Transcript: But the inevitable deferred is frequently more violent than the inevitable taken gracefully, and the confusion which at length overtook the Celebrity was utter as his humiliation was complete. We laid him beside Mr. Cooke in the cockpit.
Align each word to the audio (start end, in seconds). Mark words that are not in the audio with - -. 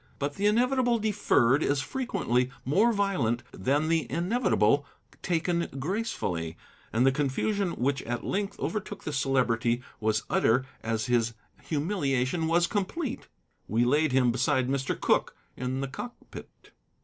But 0.17 0.33
the 0.33 0.47
inevitable 0.47 0.97
deferred 0.97 1.61
is 1.61 1.79
frequently 1.81 2.49
more 2.65 2.91
violent 2.91 3.43
than 3.51 3.87
the 3.87 4.11
inevitable 4.11 4.83
taken 5.21 5.67
gracefully, 5.77 6.57
and 6.91 7.05
the 7.05 7.11
confusion 7.11 7.73
which 7.73 8.01
at 8.01 8.23
length 8.23 8.57
overtook 8.59 9.03
the 9.03 9.13
Celebrity 9.13 9.83
was 9.99 10.23
utter 10.27 10.65
as 10.81 11.05
his 11.05 11.35
humiliation 11.61 12.47
was 12.47 12.65
complete. 12.65 13.27
We 13.67 13.85
laid 13.85 14.11
him 14.11 14.31
beside 14.31 14.69
Mr. 14.69 14.99
Cooke 14.99 15.35
in 15.55 15.81
the 15.81 15.87
cockpit. 15.87 16.49